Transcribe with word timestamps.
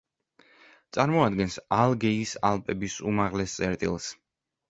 წარმოადგენს 0.95 1.57
ალგეის 1.79 2.33
ალპების 2.51 2.97
უმაღლეს 3.13 3.57
წერტილს. 3.61 4.09